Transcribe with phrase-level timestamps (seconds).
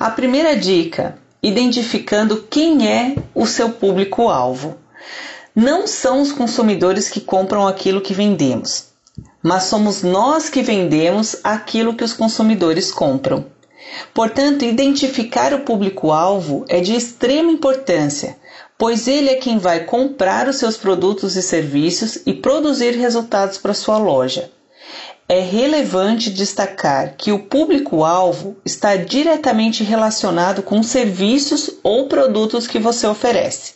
[0.00, 4.76] A primeira dica: identificando quem é o seu público-alvo.
[5.54, 8.86] Não são os consumidores que compram aquilo que vendemos,
[9.42, 13.46] mas somos nós que vendemos aquilo que os consumidores compram.
[14.14, 18.36] Portanto, identificar o público-alvo é de extrema importância,
[18.78, 23.74] pois ele é quem vai comprar os seus produtos e serviços e produzir resultados para
[23.74, 24.50] sua loja
[25.28, 33.06] é relevante destacar que o público-alvo está diretamente relacionado com serviços ou produtos que você
[33.06, 33.74] oferece.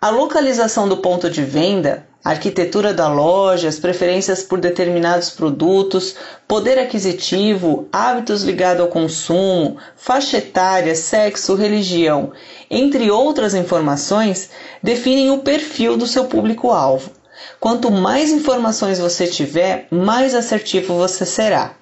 [0.00, 6.14] A localização do ponto de venda, a arquitetura da loja, as preferências por determinados produtos,
[6.46, 12.32] poder aquisitivo, hábitos ligados ao consumo, faixa etária, sexo, religião,
[12.70, 14.50] entre outras informações,
[14.82, 17.17] definem o perfil do seu público-alvo.
[17.60, 21.74] Quanto mais informações você tiver, mais assertivo você será.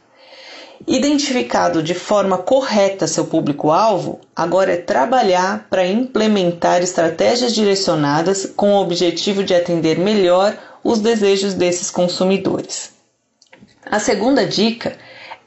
[0.87, 8.81] Identificado de forma correta seu público-alvo, agora é trabalhar para implementar estratégias direcionadas com o
[8.81, 12.93] objetivo de atender melhor os desejos desses consumidores.
[13.91, 14.97] A segunda dica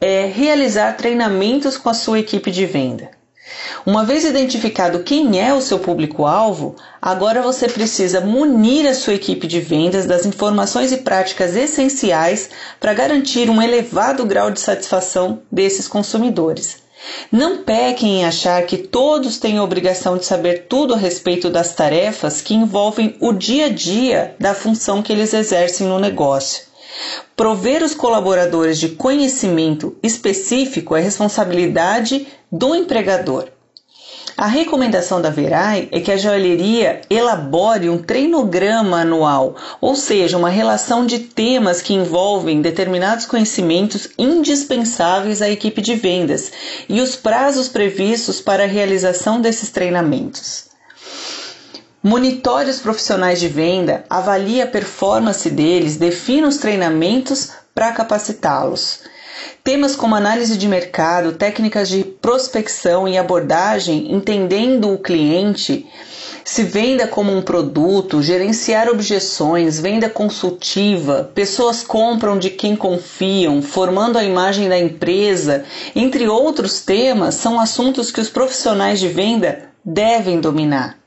[0.01, 3.18] é realizar treinamentos com a sua equipe de venda.
[3.85, 9.47] Uma vez identificado quem é o seu público-alvo, agora você precisa munir a sua equipe
[9.47, 15.87] de vendas das informações e práticas essenciais para garantir um elevado grau de satisfação desses
[15.87, 16.77] consumidores.
[17.31, 21.73] Não pequem em achar que todos têm a obrigação de saber tudo a respeito das
[21.73, 26.63] tarefas que envolvem o dia a dia da função que eles exercem no negócio.
[27.35, 33.47] Prover os colaboradores de conhecimento específico é responsabilidade do empregador.
[34.41, 40.47] A recomendação da Verai é que a joalheria elabore um treinograma anual, ou seja, uma
[40.47, 46.53] relação de temas que envolvem determinados conhecimentos indispensáveis à equipe de vendas
[46.87, 50.67] e os prazos previstos para a realização desses treinamentos.
[52.01, 58.99] Monitore os profissionais de venda, avalie a performance deles, defina os treinamentos para capacitá-los.
[59.63, 65.85] Temas como análise de mercado, técnicas de prospecção e abordagem, entendendo o cliente,
[66.43, 74.17] se venda como um produto, gerenciar objeções, venda consultiva, pessoas compram de quem confiam, formando
[74.17, 75.63] a imagem da empresa,
[75.95, 80.97] entre outros temas, são assuntos que os profissionais de venda devem dominar.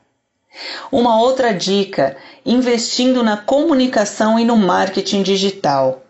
[0.91, 2.15] Uma outra dica:
[2.45, 6.03] investindo na comunicação e no marketing digital.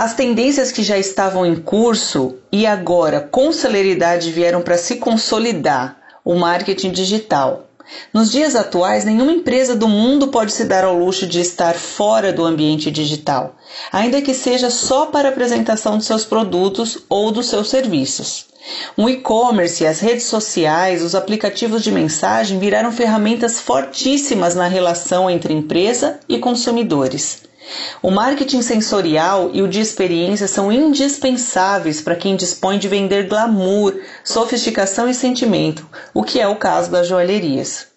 [0.00, 5.96] As tendências que já estavam em curso e agora com celeridade vieram para se consolidar
[6.24, 7.66] o marketing digital.
[8.14, 12.32] Nos dias atuais, nenhuma empresa do mundo pode se dar ao luxo de estar fora
[12.32, 13.56] do ambiente digital,
[13.90, 18.46] ainda que seja só para apresentação de seus produtos ou dos seus serviços.
[18.96, 25.52] O e-commerce, as redes sociais, os aplicativos de mensagem viraram ferramentas fortíssimas na relação entre
[25.52, 27.47] empresa e consumidores.
[28.02, 34.00] O marketing sensorial e o de experiência são indispensáveis para quem dispõe de vender glamour,
[34.24, 37.88] sofisticação e sentimento, o que é o caso das joalherias.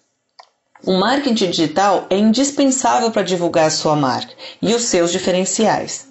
[0.84, 6.08] O marketing digital é indispensável para divulgar a sua marca e os seus diferenciais.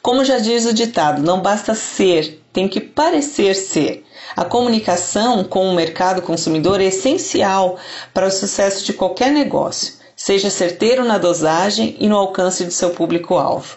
[0.00, 4.04] Como já diz o ditado, não basta ser, tem que parecer ser.
[4.34, 7.76] A comunicação com o mercado consumidor é essencial
[8.14, 12.90] para o sucesso de qualquer negócio seja certeiro na dosagem e no alcance de seu
[12.90, 13.76] público-alvo.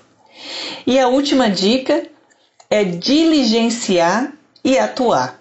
[0.86, 2.04] E a última dica
[2.70, 4.32] é diligenciar
[4.64, 5.40] e atuar.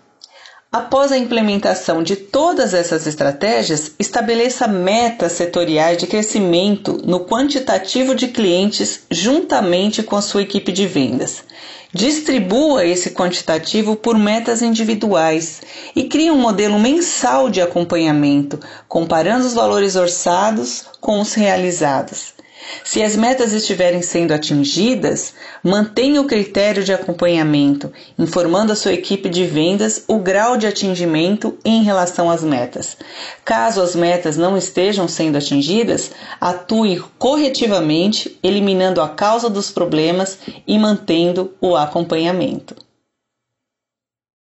[0.73, 8.29] Após a implementação de todas essas estratégias, estabeleça metas setoriais de crescimento no quantitativo de
[8.29, 11.45] clientes juntamente com a sua equipe de vendas.
[11.94, 15.62] Distribua esse quantitativo por metas individuais
[15.94, 18.58] e crie um modelo mensal de acompanhamento,
[18.88, 22.34] comparando os valores orçados com os realizados.
[22.83, 29.29] Se as metas estiverem sendo atingidas, mantenha o critério de acompanhamento, informando a sua equipe
[29.29, 32.97] de vendas o grau de atingimento em relação às metas.
[33.45, 40.79] Caso as metas não estejam sendo atingidas, atue corretivamente, eliminando a causa dos problemas e
[40.79, 42.84] mantendo o acompanhamento.